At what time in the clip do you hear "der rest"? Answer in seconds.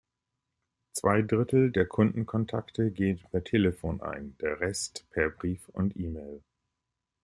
4.41-5.05